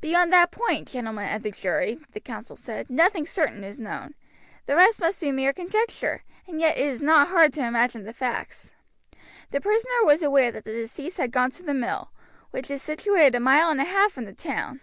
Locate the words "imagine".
7.66-8.04